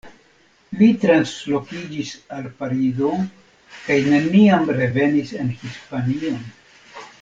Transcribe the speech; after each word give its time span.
Li 0.77 0.87
translokiĝis 1.03 2.15
al 2.39 2.49
Parizo, 2.63 3.11
kaj 3.77 4.01
neniam 4.11 4.69
revenis 4.83 5.39
en 5.45 5.57
Hispanion. 5.63 6.47